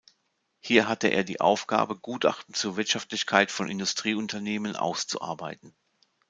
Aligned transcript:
Hier 0.61 0.87
hatte 0.87 1.09
er 1.09 1.23
die 1.23 1.41
Aufgabe, 1.41 1.95
Gutachten 1.95 2.55
zur 2.55 2.75
Wirtschaftlichkeit 2.75 3.51
von 3.51 3.69
Industrieunternehmen 3.69 4.75
auszuarbeiten. 4.75 5.75